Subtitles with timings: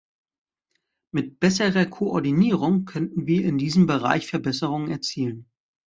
[1.13, 5.47] Mit besserer Koordinierung könnten wir in diesem Bereich Verbesserungen erzielen.